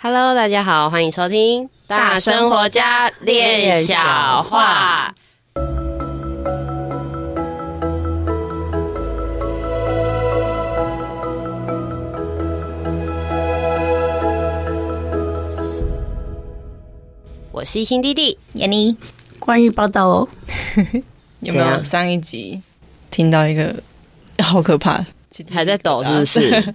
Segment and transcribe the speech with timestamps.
[0.00, 5.12] Hello，大家好，欢迎收听《大生活家练小话》。
[17.50, 18.38] 我是一心弟弟。
[18.54, 18.96] 闫妮，
[19.40, 20.28] 关于报道哦，
[21.42, 22.62] 有没有上一集
[23.10, 23.74] 听到一个
[24.44, 25.04] 好可怕，
[25.52, 26.74] 还在抖是不是？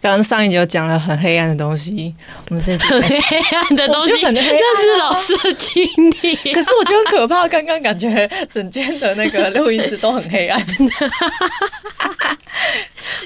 [0.00, 2.14] 刚刚上一集就讲了很黑暗的东西，
[2.48, 3.16] 我们这集很黑
[3.56, 5.84] 暗的东西，那是老师的经
[6.22, 6.36] 历。
[6.52, 10.64] 可是我觉得很可怕，刚刚感觉整间的那个录音室都很黑暗。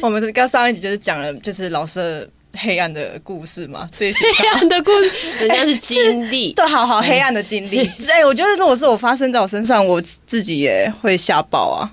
[0.00, 7.86] 我们刚上一集就是讲了，就是老师的黑暗的故事嘛，这些黑暗的故事，人家是经历，对，好好黑暗的经历。
[8.10, 11.90] 哎，我觉得如果是我发生在我身上，我自己也会吓爆啊。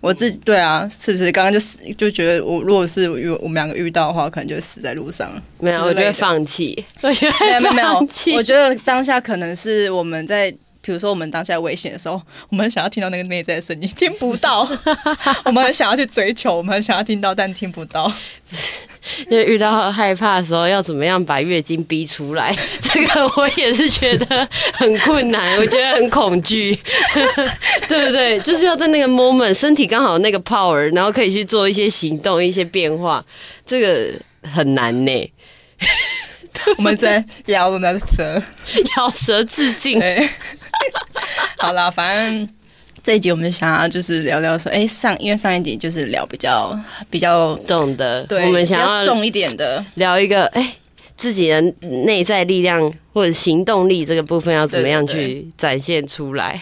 [0.00, 5.42] 我自己对啊，是不是刚刚就死就觉得我如果是遇我们两个遇到的话，可能就会死在路上了。
[5.58, 6.84] 没有，我觉得放弃。
[7.02, 10.50] 我觉得没有没有我觉得当下可能是我们在，
[10.80, 14.60] 比如说我们当下危险的时候，我们很想要听到那个内在的声音，听不到。
[15.44, 18.12] 我们很想要去追求，我们很想要听到，但听不到。
[19.30, 22.54] 因为遇到害怕的时候，要怎么样把月经逼出来？
[22.80, 26.78] 这个我也是觉得很困难，我觉得很恐惧，
[27.88, 28.38] 对不对？
[28.40, 33.24] 就是要在那个 moment，身体刚好那个 power，然后可以去做一些行动、一些变化，
[33.64, 35.32] 这个很难呢。
[36.76, 38.42] 我们在咬我们的舌，
[38.96, 40.00] 咬舌致敬。
[41.56, 42.57] 好了，反正。
[43.08, 46.78] 这一集我们想要就是聊聊说，哎，上因为上一集就是聊比较
[47.08, 50.76] 比较重的，对，我们想要重一点的，聊一个哎
[51.16, 51.58] 自己的
[52.04, 56.60] 内在力量或者行动力这个部分要怎么样去展现出来？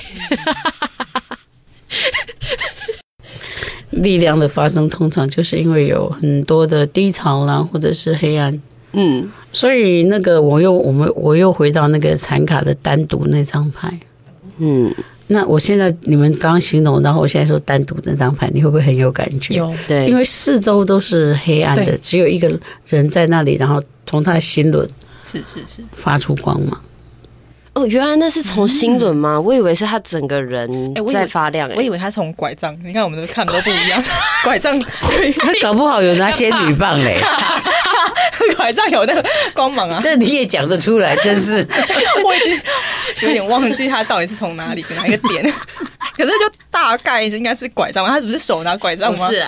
[3.90, 13.98] 力量的发生通常就是因为有很多的低潮啦，或者是黑暗，嗯，所以那个我又我们我又回到那个残卡的单独那张牌，
[14.58, 14.94] 嗯。
[15.28, 19.54] 那我现在你们刚刚形容，然后我现在说单独那张牌，你会不会很有感觉？
[19.54, 22.48] 有，对，因为四周都是黑暗的，只有一个
[22.86, 24.88] 人在那里，然后从他的心轮
[25.24, 26.80] 是是是发出光芒。
[27.72, 29.34] 哦，原来那是从心轮吗？
[29.36, 31.76] 嗯、我以为是他整个人在发亮、欸欸。
[31.76, 34.02] 我以为他从拐杖，你看我们的看都不一样，
[34.42, 34.78] 拐杖
[35.10, 37.18] 对，他搞不好有拿仙女棒嘞。
[38.56, 40.00] 拐杖有那个光芒啊！
[40.02, 41.56] 这你也讲得出来，真是
[42.24, 42.60] 我已经
[43.22, 45.42] 有点忘记他到底是从哪里哪一个点，
[46.16, 49.28] 可是就大概应该是拐杖，他是不是手拿拐杖吗？
[49.28, 49.46] 不是，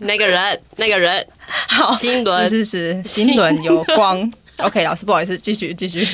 [0.00, 1.26] 那个人，那个人，
[1.68, 4.30] 好，新轮是是是，心轮有光。
[4.58, 6.06] OK，老师不好意思，继续继续。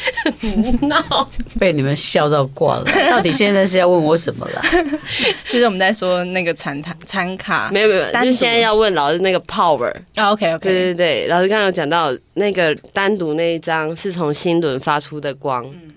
[0.88, 2.84] 闹，被你们笑到挂了。
[3.10, 4.62] 到底现在是要问我什么了？
[5.48, 9.92] 就是我们在说那个残卡，残卡没有没有，但是现在要问老师那个 power。
[10.14, 15.64] 啊，OK OK，对对对，老师刚刚有讲到那个单独那一张是从心轮发出的光。
[15.66, 15.92] 嗯，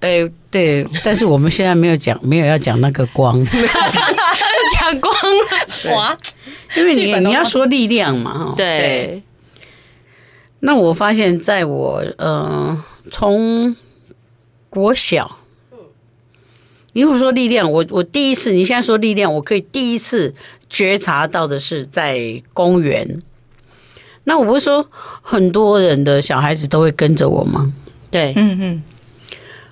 [0.00, 4.02] 哎，对，但是我们现在没有讲，没有要讲那个光，没有讲
[4.74, 5.94] 讲光了。
[5.94, 6.18] 哇，
[6.76, 9.22] 因为你你要说力量嘛，对。
[10.60, 12.82] 那我发现，在我呃。
[13.16, 13.76] 从
[14.68, 15.38] 国小，
[16.94, 20.34] 你如果说力量，我我第一次，你现在说力量，我可以第一次
[20.68, 23.22] 觉察到的是在公园。
[24.24, 24.84] 那我不是说
[25.22, 27.72] 很多人的小孩子都会跟着我吗？
[28.10, 28.82] 对，嗯嗯。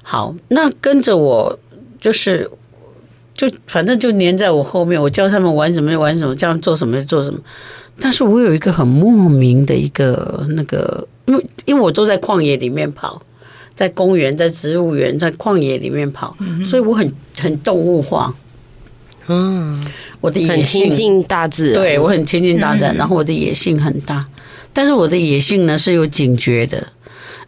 [0.05, 1.59] 好，那跟着我
[2.01, 2.49] 就是，
[3.35, 7.41] 就反正就黏在我后面，我教他们玩什么就玩什么，教他们做什么就做什么。
[7.99, 11.09] 但是我有一个很莫名的一个那个。
[11.25, 13.23] 因为因为我都在旷野里面跑，
[13.75, 18.35] 在公园、在植物园、在旷野里面跑，嗯、所以我很很动物化。
[19.29, 19.77] 嗯，
[20.21, 24.25] 我的野性很亲近大自然，对我很亲近大自然，嗯、然后我的野性很大，
[24.73, 26.87] 但是我的野性呢是有警觉的，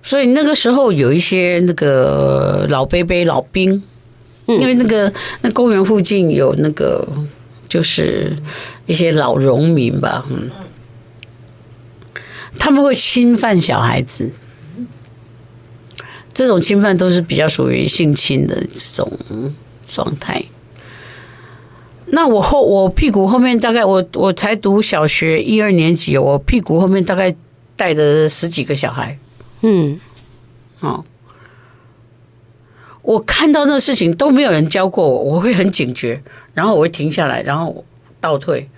[0.03, 3.83] 所以那个时候有一些那个老伯伯、老兵，
[4.47, 7.07] 因为那个那公园附近有那个
[7.69, 8.33] 就是
[8.87, 10.51] 一些老农民吧，嗯。
[12.57, 14.31] 他们会侵犯小孩子，
[16.35, 19.11] 这种侵犯都是比较属于性侵的这种
[19.87, 20.45] 状态。
[22.07, 27.35] 那我后我屁股后面大概我我才读小学一二年级，我屁股后面大概
[27.77, 29.19] 带着十几个小孩。
[29.63, 29.99] 嗯，
[30.81, 31.05] 哦，
[33.03, 36.23] 我看到那事情都没有人教过我，我会很警觉，
[36.53, 37.85] 然后我会停下来，然后
[38.21, 38.69] 倒退。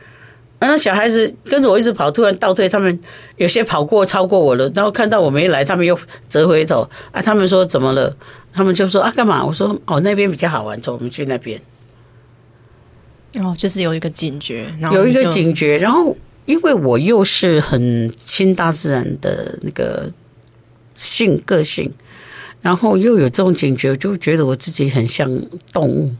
[0.58, 2.98] 然后小孩子跟着我一直跑，突然倒退，他们
[3.36, 5.98] 有些跑过超过我了，然后看到我没来，他们又
[6.28, 7.20] 折回头啊。
[7.20, 8.16] 他们说怎么了？
[8.54, 9.44] 他们就说啊干嘛？
[9.44, 11.60] 我说哦那边比较好玩，走，我们去那边。
[13.34, 16.16] 哦，就是有一个警觉，然后有一个警觉，然后
[16.46, 20.10] 因为我又是很亲大自然的那个
[20.94, 21.92] 性个性，
[22.62, 25.30] 然后又有这种警觉，就觉得我自己很像
[25.70, 26.10] 动物。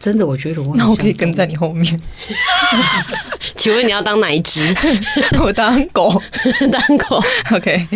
[0.00, 2.00] 真的，我觉得我那我可以跟在你后面。
[3.54, 4.74] 请问你要当哪一只？
[5.38, 6.20] 我当狗，
[6.72, 7.22] 当狗。
[7.52, 7.86] OK。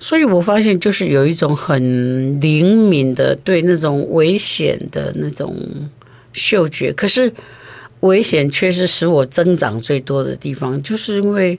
[0.00, 5.56] 所以我发现，就是有一种很灵敏的对那种危险的那种
[6.32, 7.32] 嗅觉，可是
[8.00, 11.58] 危险却是使我增长最多的地方，就是因为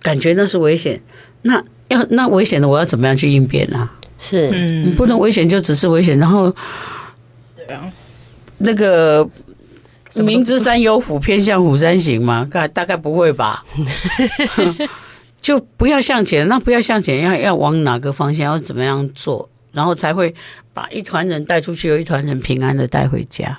[0.00, 1.00] 感觉那是危险。
[1.42, 3.90] 那要那危险的，我要怎么样去应变呢？
[4.18, 6.54] 是，嗯，不能危险就只是危险，然后
[7.56, 7.90] 对啊。
[8.62, 9.28] 那个
[10.24, 12.48] 明知山有虎，偏向虎山行吗？
[12.52, 13.64] 大大概不会吧。
[15.40, 20.32] 就不要向前，那不要向前，要要往哪个方向，要怎么样做，然后才会
[20.72, 23.58] 把一团人带出去，有一团人平安的带回家。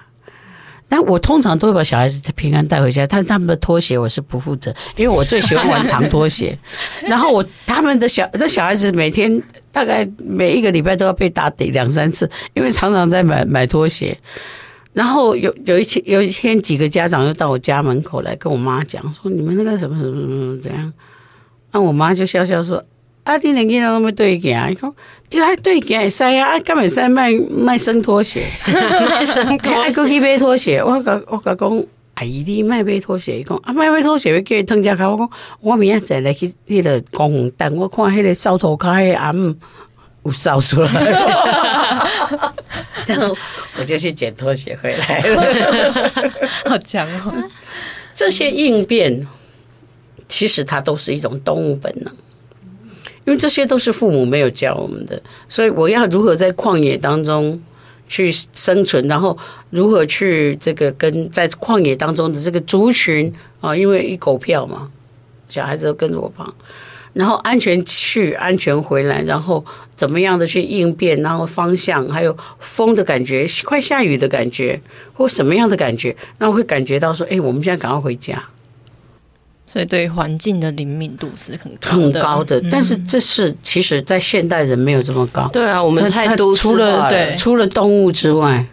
[0.88, 6.58] 但我通常都会把小孩子平安带回家，但他们的拖鞋我是不负责，因为我最喜欢玩长拖鞋。
[7.10, 9.42] 然后我他们的小那小孩子每天
[9.72, 14.18] 大概每一个礼拜都要被打得两三次，因为常常在买买拖鞋。
[14.94, 20.94] 然后有有一天有一天几个家长就到我家门口来跟我妈讲说，你们那个什么什么什么怎样？
[21.72, 22.78] 那我妈就笑笑说
[23.26, 24.94] ：“啊，你两个人都没对行，伊讲
[25.28, 28.44] 对啊，对行会使啊，啊，根本使卖卖生拖鞋？
[29.10, 30.84] 卖生拖鞋，爱过去买拖鞋。
[30.84, 34.92] 我讲我讲，阿姨你卖买拖鞋，伊讲啊，卖买拖鞋要叫伊脱只脚。
[35.12, 35.30] 我讲
[35.62, 39.56] 我明仔载来去迄个公园等，我看迄个扫涂骹迄个阿姆
[40.26, 40.90] 有扫出来。”
[43.08, 43.36] 然后
[43.78, 46.12] 我就去捡拖鞋回来了，
[46.66, 47.50] 好强哦！
[48.14, 49.28] 这些应变
[50.28, 52.14] 其实它都是一种动物本能，
[53.26, 57.62] 因为这些都是父母没有教我们的，所以我要如何在旷野当中
[58.08, 59.38] 去生存，然后
[59.72, 64.92] 如何去这个跟在旷野当中的这个族群啊，因为一狗票嘛，
[65.50, 66.54] 小孩子都跟着我跑。
[67.14, 69.64] 然后安全去，安全回来，然后
[69.96, 74.82] 怎么样的去应变，然后方向，还有风的感觉，快下雨的感觉，
[75.14, 78.44] 或什么样的感觉，那我会感觉到说，哎，我们现在赶快回家。
[79.66, 85.48] 所以对环境的灵敏度是很高很高的，但是这是其实在现代人没有这么高。
[85.54, 88.66] 对啊，我们太都市化了，除了对，除了动物之外。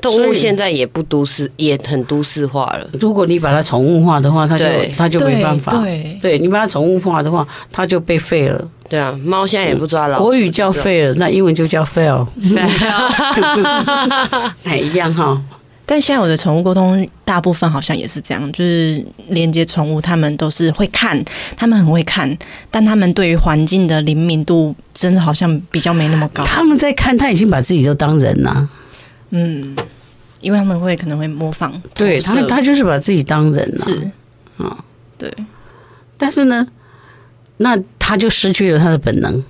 [0.00, 2.88] 动物现在也不都市，也很都市化了。
[3.00, 4.64] 如果你把它宠物化的话，它就
[4.96, 5.72] 它就没办法。
[5.82, 8.68] 对，对你把它宠物化的话，它就被废了。
[8.88, 10.24] 对啊，猫现在也不抓老鼠。
[10.24, 12.26] 国语叫废了，那英文就叫 fail。
[14.64, 15.40] 哎，一样哈。
[15.86, 21.20] 但现在我的宠物沟通，大部分好像也是这样，就是连接宠物，他们都是会看，
[21.56, 22.36] 他们很会看，
[22.70, 26.44] 但他们对于环境的灵敏度，真的好像比较没那么高。
[26.44, 28.68] 他们在看，他已经把自己都当人了。
[29.30, 29.76] 嗯，
[30.40, 33.92] 因为他们会可能会模仿，对他，他就是把自己当人了，是
[34.58, 34.76] 啊、哦，
[35.18, 35.32] 对。
[36.16, 36.66] 但是呢，
[37.56, 39.42] 那他就失去了他的本能。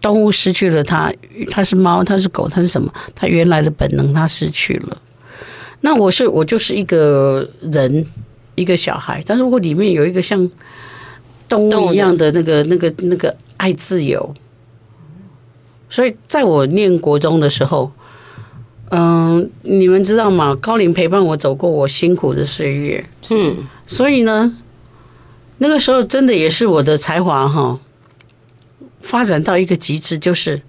[0.00, 1.12] 动物失去了他，
[1.48, 2.92] 它是猫，它是狗，它是什么？
[3.14, 5.00] 它原来的本能，它失去了。
[5.82, 8.04] 那我是我就是一个人，
[8.56, 10.50] 一个小孩，但是我里面有一个像
[11.48, 14.34] 动物一样的那个、那个、那个爱自由。
[15.88, 17.92] 所以，在我念国中的时候，
[18.94, 20.54] 嗯，你们知道吗？
[20.60, 23.56] 高龄陪伴我走过我辛苦的岁月，嗯，
[23.86, 24.54] 所以呢，
[25.56, 27.80] 那个时候真的也是我的才华哈，
[29.00, 30.60] 发展到一个极致，就是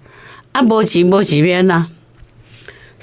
[0.52, 1.90] 按波及波及边呢？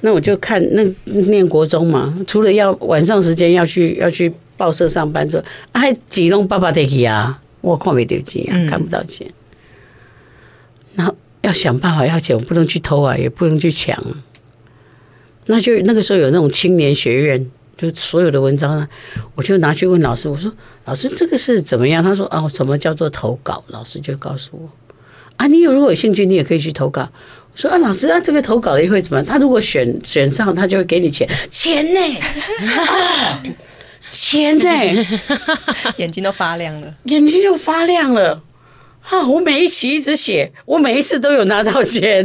[0.01, 5.43] 那我就看那念国中嘛，除了要晚上时间要去要去报社上班之后，
[5.73, 9.31] 还几弄爸爸的去啊，我看没得钱啊，看不到钱，
[10.95, 11.15] 然后。
[11.43, 13.97] 要想办法要钱，我不能去偷啊，也不能去抢。
[15.51, 18.87] 那就那个时候有那种青年学院，就所有的文章呢，
[19.35, 20.51] 我就拿去问老师，我说
[20.85, 24.69] ：“老师，这个是怎么样？”他说：“哦，什么叫做投稿？”老师就告诉我
[25.35, 27.01] ：“啊，你有如果有兴趣，你也可以去投稿。”
[27.53, 29.25] 我说：“啊，老师啊，这个投稿的会怎么样？
[29.25, 31.99] 他如果选选上，他就会给你钱，钱呢？
[32.77, 33.43] 啊，
[34.09, 34.65] 钱呢？
[35.97, 38.41] 眼睛都发亮了，眼睛就发亮了。”
[39.09, 39.27] 啊！
[39.27, 42.23] 我每一期一直写，我每一次都有拿到钱，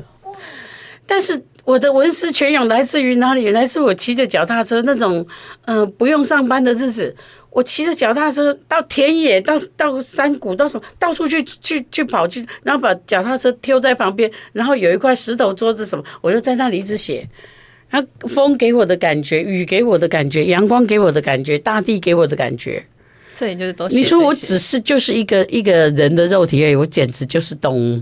[1.06, 3.50] 但是我的文思泉涌来自于哪里？
[3.50, 5.26] 来自我骑着脚踏车那种，
[5.64, 7.14] 呃，不用上班的日子。
[7.50, 17.28] 我骑着脚踏车到田野，到到山谷，到什么，到处去去去跑去，然后把脚踏车丢在旁边，然后有一块石头桌子什么，我就在那里一直写。
[17.88, 22.84] 然后风给我的感觉，雨给我的感觉，阳光给我的感觉，大地给我的感觉。
[23.36, 23.88] 对，就是都。
[23.88, 28.00] 你说我只是就是一个一个人的肉体而已，我简直就是动物。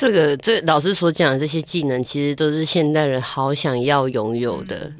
[0.00, 4.90] 这个这老师所讲的这些技能，其实都是现代人好想要拥有的。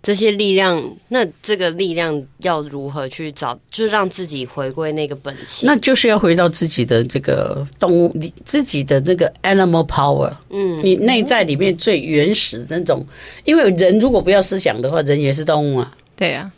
[0.00, 3.58] 这些力量，那这个力量要如何去找？
[3.68, 10.32] 就让自己回归那个本性，那就是要回到自己的这个动物，你自己的那个 animal power。
[10.50, 13.04] 嗯，你内在里面最原始的那种，
[13.44, 15.92] 因为人如果不要思想的话，人也是动物啊。
[16.14, 16.52] 对啊。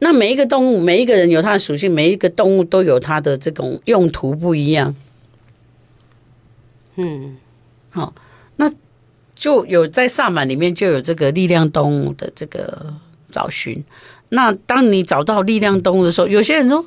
[0.00, 4.92] 那每一个动物，每一个人有它的属性，每一个动物都有它的这种用途不一样。
[6.96, 7.36] 嗯，
[7.90, 8.14] 好，
[8.56, 8.70] 那。
[9.34, 12.94] 就有在萨满里面就有这个力量动物的这个
[13.30, 13.82] 找寻。
[14.28, 16.84] 那当你找到力量动物的时候，有些人说：“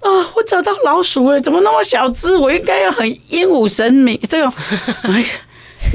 [0.00, 2.36] 啊，我找到老鼠了，怎么那么小只？
[2.36, 4.52] 我应该要很英武神明这种，
[5.02, 5.26] 哎呀，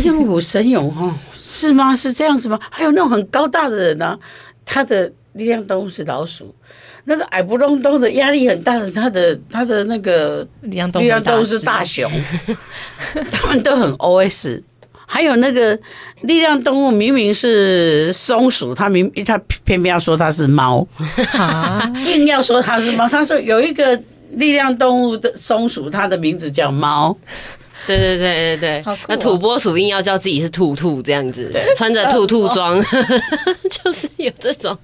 [0.04, 1.96] 英武神勇哈，是吗？
[1.96, 2.60] 是这样子吗？
[2.70, 4.20] 还有那种很高大的人呢、
[4.66, 6.54] 他的力量动物是老鼠。
[7.06, 12.08] 那个矮不隆咚的、压力很大的，他的他的那个力量动物是大熊。
[13.32, 14.62] 他们都很 OS。”
[15.12, 15.76] 还有那个
[16.22, 20.88] 力量动物明明是松鼠，他明他偏偏要说它是猫，
[22.06, 23.10] 硬要说它是猫。
[23.10, 24.00] 他说有一个
[24.34, 27.18] 力量动物的松鼠，它的名字叫猫。
[27.88, 32.80] 对对对对对，哦、那土拨鼠硬要叫自己是兔兔这样子，穿着兔兔装，
[33.84, 34.78] 就是有这种。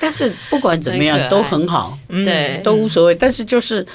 [0.00, 3.14] 但是不管怎么样都很好，对，都无所谓。
[3.14, 3.86] 但是就是。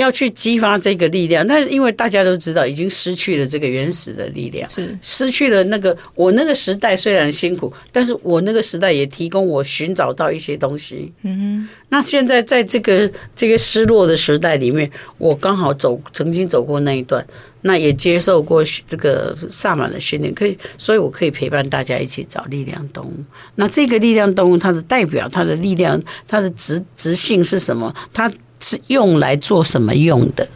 [0.00, 11.12] 要去激发这个力量，但是因为大家都知道，已经失去了这个原始的力量，是失去了那个我那个时代虽然辛苦，但是我那个时代也提供我寻找到一些东西。
[11.22, 17.24] 嗯哼，那现在在这个这个失落的时代里面，我刚好走曾经走过那一段，
[17.62, 23.14] 那也接受过这个萨满的训练，可以，所以我可以陪伴大家一起找力量动物。
[23.56, 27.94] 那这个力量动物它的代表，它的力量，它的直直性是什么？
[28.12, 30.46] 它是用来做什么用的？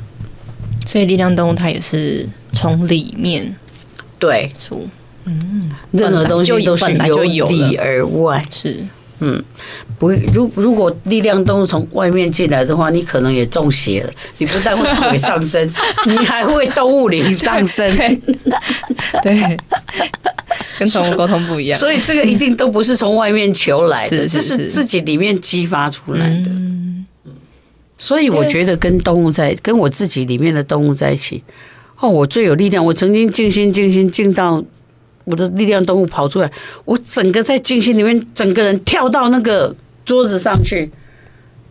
[0.87, 3.57] 所以力量动物它也是从里面
[4.19, 4.87] 对出，
[5.25, 8.85] 嗯，任何东西都是由里而外，是
[9.21, 9.43] 嗯，
[9.99, 10.23] 不会。
[10.35, 14.13] 如如果力量动物从外面进来的话，你可能也中邪了。
[14.37, 15.73] 你不但会鬼上升，
[16.05, 17.97] 你还会动物灵上身。
[19.23, 19.57] 对，
[20.79, 21.79] 跟宠物沟通不一样。
[21.81, 26.51] 所以这个一定都不是从外面求来的，这是自己里面激发出来的。
[27.97, 31.43] 所以我觉得跟动物在跟我自己里面的动物在一起，
[32.01, 32.85] 哦，我最有力量。
[32.85, 34.63] 我曾经静心静心静到
[35.25, 36.51] 我的力量动物跑出来，
[36.85, 39.75] 我整个在静心里面，整个人跳到那个
[40.05, 40.91] 桌子上去，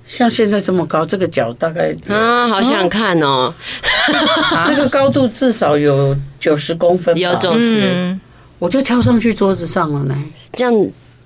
[0.08, 3.54] 像现在这么高，这个脚大概啊，好想看哦，
[4.68, 8.18] 这个高度至少有九十公分，有九十，
[8.60, 10.18] 我就跳上去桌子上了呢，
[10.54, 10.74] 这样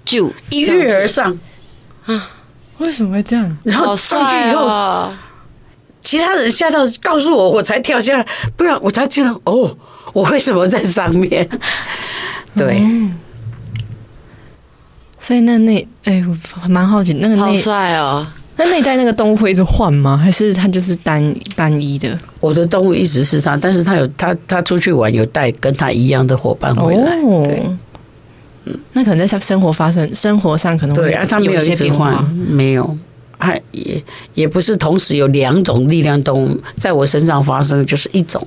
[0.04, 1.40] 就一跃而上。
[2.06, 2.32] 啊。
[2.80, 3.58] 为什么会这样？
[3.64, 5.12] 然后上去以后，
[6.02, 9.76] 其他人吓到，告诉我，我才跳下来，不然我才知道哦，
[10.14, 11.48] 我为什么在上面？
[12.56, 12.82] 对，
[15.20, 16.24] 所以那那哎，
[16.64, 18.26] 我蛮好奇，那个好帅哦。
[18.60, 20.18] 那内在那个动物会一直换吗？
[20.18, 22.18] 还是它就是单单一的？
[22.40, 27.18] 我的动物一直是它，但是它有它它出去玩有带跟它一样的伙伴回来。
[27.22, 27.78] 哦。
[28.94, 32.98] 那可能在生活发生，生活上可能会对啊，他没有一直换，没有，
[33.38, 38.46] 还也也不是同时有两种力量都在我身上发生，就是一种，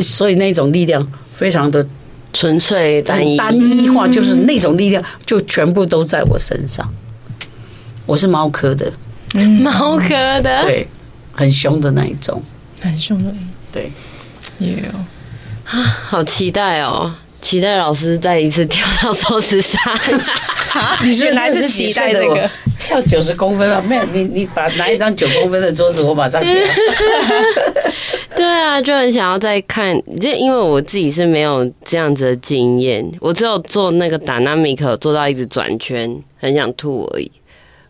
[0.00, 1.86] 所以那种力量非常的
[2.32, 3.36] 纯粹单一。
[3.36, 6.86] 单一化，就是那种力量就全部都在我身上。
[8.04, 8.92] 我是猫科的，
[9.62, 10.08] 猫科
[10.42, 10.86] 的，对，
[11.32, 12.42] 很凶的那一种，
[12.80, 13.32] 很凶的，
[13.70, 13.92] 对，
[14.58, 14.88] 也有
[15.64, 15.78] 啊，
[16.08, 17.14] 好期待哦。
[17.42, 19.80] 期待老师再一次跳到桌子上，
[21.02, 23.82] 你原来是期待这个跳九十公分吗？
[23.86, 26.52] 没有，你你把拿一张九公分的桌子，我马上跳。
[28.36, 37.30] 对啊，就很想要再看，就因为我自己是没有这样子的经验，我只有做那个 dynamic 做到一直转圈，很想吐而已。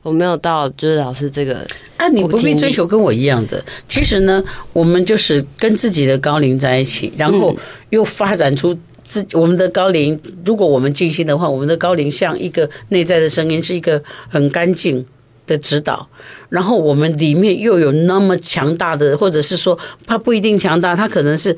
[0.03, 1.65] 我没有到，就是老师这个
[1.99, 3.63] 啊，你不必追求跟我一样的。
[3.87, 4.43] 其实呢，
[4.73, 7.55] 我们就是跟自己的高龄在一起，然后
[7.91, 8.75] 又发展出。
[9.05, 15.05] 自我们的高龄，如果我们静心的话，我们的高龄像一个内在的声音，是一个很干净
[15.47, 16.09] 的指导。
[16.49, 21.57] 然后我们里面又有那么强大的，或者是说，它不一定强大，它可能是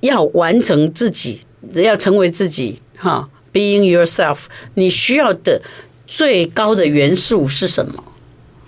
[0.00, 1.40] 要完成自己，
[1.74, 4.42] 要成为自己，哈，being yourself。
[4.74, 5.60] 你需要的
[6.06, 8.04] 最高的元素是什么？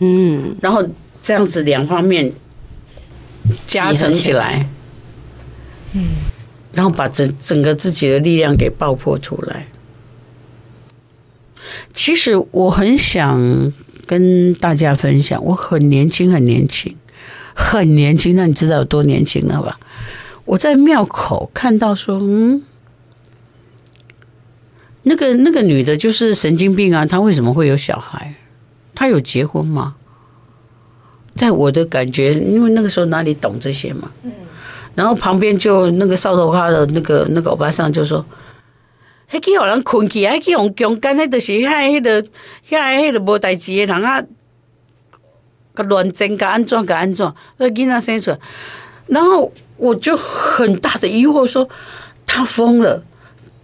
[0.00, 0.84] 嗯，然后
[1.22, 2.32] 这样子两方面
[3.66, 4.68] 加成起来，
[5.92, 6.31] 嗯。
[6.72, 9.66] 然后把整整个自己的力量给爆破出来。
[11.92, 13.72] 其实我很想
[14.06, 16.96] 跟大家分享，我很年轻，很年轻，
[17.54, 19.78] 很年轻，那你知道有多年轻了吧？
[20.44, 22.62] 我在庙口看到说，嗯，
[25.02, 28.34] 那个那个女的就是神经病啊，她为什么会有小孩？
[28.94, 29.94] 她有结婚吗？
[31.34, 34.10] 在我的感觉，因为那个时候哪里懂这些嘛。
[34.94, 38.24] 然后旁边就那个扫头发的那个那个欧巴桑就说。
[39.26, 42.22] 还去让人困起，还去用强奸，那就是遐迄个
[42.68, 44.22] 遐迄个无代志的人啊，
[45.72, 48.38] 个乱整个安怎个安怎，那囡仔生出来，
[49.06, 51.66] 然后我就很大的疑惑说，
[52.26, 53.02] 他疯了，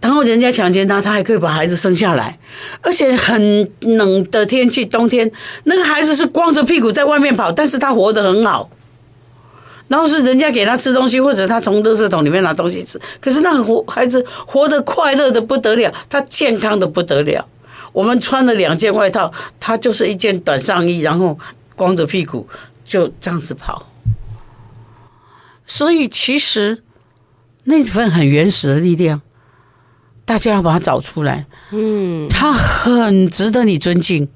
[0.01, 2.39] 然后人家强奸他，他还可以把孩子生下来，
[2.81, 5.31] 而且很冷的天气，冬天
[5.65, 8.67] 那个孩子是光着屁股在外面跑，但是他活得很好。
[9.89, 13.01] 然后是人家给他吃东西，或者他从垃圾桶里面拿东西吃。
[13.19, 17.45] 可是那个活孩子活得快乐的不得了，他健康的不得了。
[17.91, 21.37] 我们穿了两件外套，他就是一件短上衣，然后
[21.75, 22.47] 光着屁股
[22.85, 23.87] 就这样子跑。
[25.65, 26.83] 所以其实
[27.63, 29.21] 那份很原始的力量，
[30.23, 31.47] 大家要把它找出来。
[31.71, 34.29] 嗯，他很值得你尊敬，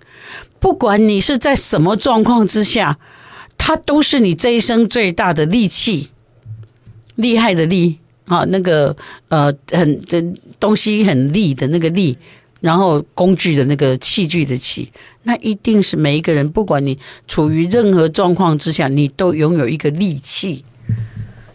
[0.59, 2.97] 不管你是在什么状况之下。
[3.65, 6.09] 它都是你这一生最大的利器，
[7.15, 8.93] 厉害的利啊，那个
[9.29, 10.21] 呃，很这
[10.59, 12.17] 东西很利的那个利，
[12.59, 14.91] 然后工具的那个器具的器，
[15.23, 20.65] 那一定是每一个人，不管你处于任何状况之下，你都拥有一个利器，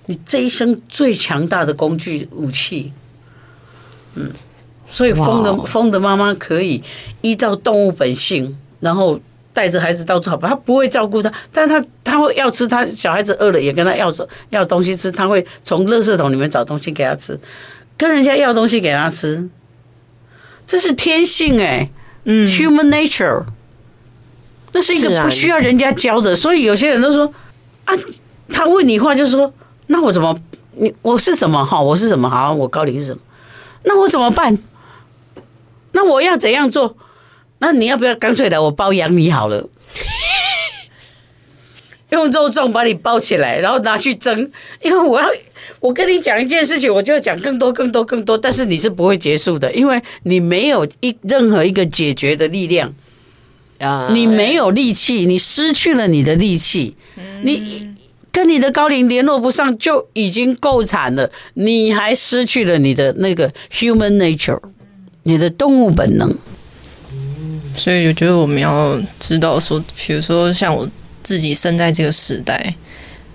[0.07, 2.91] 你这一生最强大的工具武器。
[4.15, 4.33] 嗯，
[4.88, 6.83] 所以风的风的妈妈可以
[7.21, 9.21] 依照动物本性，然后。
[9.59, 14.09] 带着孩子到处跑，他不会照顾他，但是他他会要吃，他小孩子饿了也跟他要
[14.50, 17.37] 要东西吃，他会从垃圾桶里面找东西给他吃，
[17.97, 19.49] 跟人家要东西给他吃，
[20.65, 21.91] 这是天性哎，
[22.23, 23.43] 嗯，human nature，
[24.71, 27.35] 那是一个不需要人家教的，所以有些人都说
[27.85, 27.93] 啊，
[28.53, 29.53] 他问你话就是说，
[29.88, 30.38] 那我怎么
[30.75, 33.21] 你我是什么哈，我是什么好，我高龄是什么，
[33.83, 34.57] 那我怎么办？
[35.91, 36.97] 那我要怎样做？
[37.59, 39.69] 那你要不要干脆来我包养你好了？
[42.11, 44.50] 用肉粽把你包起来，然后拿去蒸。
[44.80, 45.28] 因为我要
[45.78, 48.39] 我跟你讲一件事情，我就要讲更多、更多、更多。
[48.39, 52.95] 但是你是不会结束的，因为你没有一任何一个解决的力量
[53.78, 54.09] 啊！
[54.11, 56.97] 你没有力气，你失去了你的力气，
[57.43, 57.95] 你
[58.32, 64.59] 跟你的高龄联络不上就已经够惨了，你还失去了你的那个 human nature，
[65.25, 66.35] 你的动物本能。
[67.78, 70.88] 所以我觉得我们要知道说，比如说像我
[71.23, 72.75] 自己生在这个时代，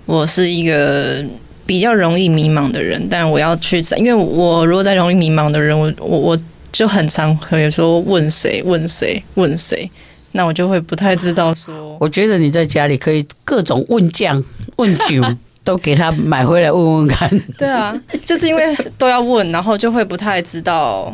[0.04, 1.24] 我是一个
[1.66, 6.38] 比较容易迷茫的人，但我要去，因为我如果在容易迷茫的人，我我我
[6.70, 9.90] 就很常可以说问谁问谁问谁，
[10.32, 11.96] 那我就会不太知道说。
[11.98, 14.44] 我觉得你在家里可以各种问酱
[14.76, 15.24] 问酒。
[15.64, 17.26] 都给他买回来问问看。
[17.56, 21.10] 对啊，就是因为都要问，然后就会不太知道。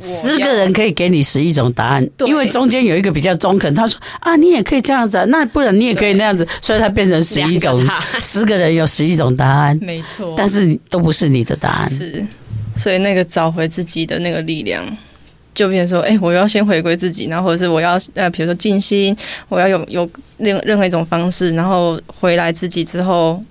[0.00, 7.80] 十个人可以给你十一种答案，因为中间有一个比较中肯，他说啊，你也可以这样子啊，那不然你也可以那样子，所以他变成十一种，
[8.20, 11.90] 十个人有十一种答案，没错，但是都不是你的答案。
[11.90, 12.24] 是，
[12.76, 14.84] 所以那个找回自己的那个力量，
[15.54, 19.16] 就变成说，哎，我要先回归自己，然后或者是我要呃，比如说静心，
[19.48, 23.42] 我要有有任任何一种方式，然后回来自己之后。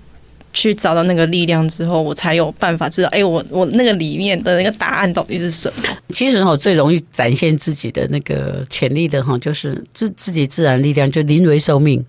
[0.54, 5.82] 去找到那个力量之后，我才有办法知道，哎，我我那个里面的那个答案到底是什么？
[6.10, 12.02] 其实哈，最容易展现自己的那个潜力的哈，就是自自己自然力量，就临危受命。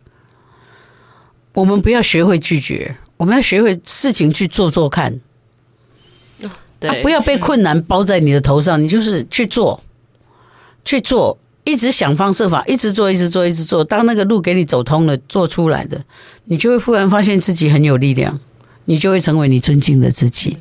[1.54, 5.20] 我们不要学会拒绝，我们要学会事情去做做看。
[6.80, 9.82] 对，啊，不要被困难包在你的头上，你就是去做，
[10.84, 11.38] 去做。
[11.66, 13.84] 一直想方设法，一直做，一直做，一直做。
[13.84, 16.00] 当那个路给你走通了，做出来的，
[16.46, 18.40] 你就会忽然发现自己很有力量，
[18.86, 20.58] 你就会成为你尊敬的自己。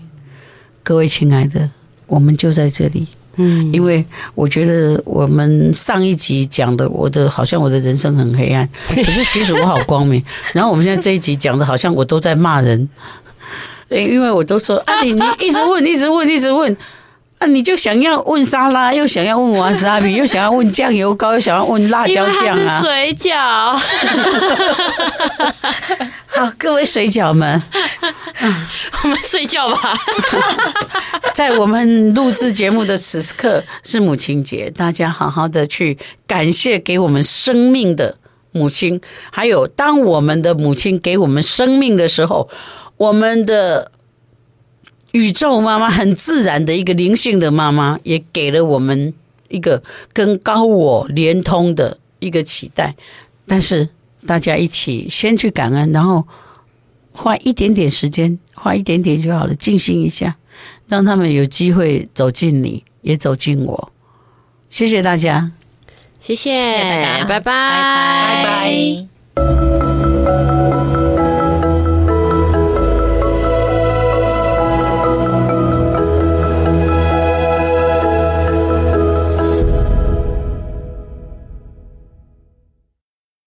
[0.83, 1.71] 各位亲爱的，
[2.07, 3.07] 我们就在这里。
[3.37, 10.23] 嗯，因为我觉得我们上一集讲的，我的好像我的人生很黑暗， 可是其实我好光明。
[10.53, 12.89] 然后我们现在这一集讲的，好像我都在骂人，
[13.91, 16.77] 因为我都说啊，你你一直问，一直问，一直问。
[17.45, 22.81] 那你就想要问沙拉，又想要问瓦萨比，又想要问酱油膏，又想要问辣椒酱啊！
[22.81, 23.31] 水饺。
[26.27, 27.63] 好，各位水饺们，
[29.05, 29.93] 我们睡觉吧。
[31.37, 38.17] 在我们录制节目的此刻是母亲节，大家好好的去感谢给我们生命的
[38.53, 38.99] 母亲，
[39.31, 42.49] 还有当我们的母亲给我们生命的时候，
[42.97, 43.91] 我们的。
[45.15, 49.15] 宇宙妈妈很自然的一个灵性的妈妈，也给了我们
[49.49, 49.81] 一个
[50.13, 52.95] 跟高我连通的一个期待。
[53.47, 53.89] 但是
[54.27, 56.27] 大家一起先去感恩，然后
[57.13, 60.35] 花一点点时间，花一点点就好了，静心一下，
[60.89, 63.93] 让他们有机会走进你，也走进我。
[64.69, 65.53] 谢谢大家，
[66.21, 69.07] 谢谢，谢谢大家拜拜，拜拜。
[69.35, 69.84] 拜拜。